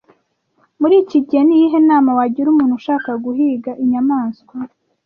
Muri 0.79 0.95
iki 1.03 1.17
gihe 1.27 1.41
ni 1.45 1.53
iyihe 1.57 1.79
nama 1.89 2.09
wagira 2.17 2.47
umuntu 2.49 2.73
ushaka 2.81 3.09
guhiga 3.23 3.71
inyamaswa 3.83 4.55